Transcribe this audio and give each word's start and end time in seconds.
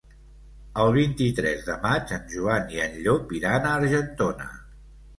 El 0.83 0.89
vint-i-tres 0.95 1.61
de 1.69 1.77
maig 1.85 2.15
en 2.19 2.27
Joan 2.33 2.75
i 2.79 2.83
en 2.89 2.99
Llop 3.05 3.39
iran 3.45 3.71
a 3.71 3.79
Argentona. 3.79 4.53